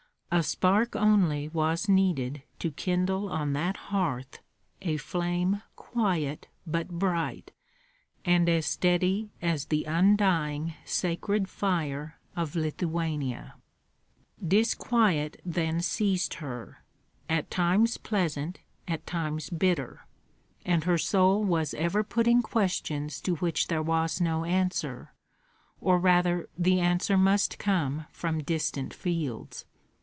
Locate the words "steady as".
8.65-9.65